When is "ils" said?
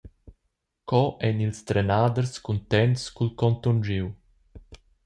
1.47-1.59